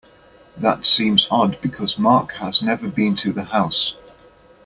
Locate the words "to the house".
3.17-3.93